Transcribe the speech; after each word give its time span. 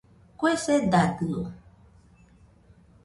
Kue 0.39 0.53
sedadio. 0.61 1.43